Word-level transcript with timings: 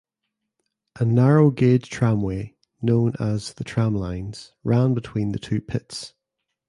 A 0.99 1.05
narrow 1.05 1.51
gauge 1.51 1.87
tramway 1.91 2.55
(known 2.81 3.13
as 3.19 3.53
"The 3.53 3.63
Tramlines") 3.63 4.51
ran 4.63 4.95
between 4.95 5.31
the 5.31 5.37
two 5.37 5.61
pits. 5.61 6.15